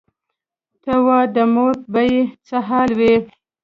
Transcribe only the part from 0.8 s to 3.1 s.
ته وا د مور به یې څه حال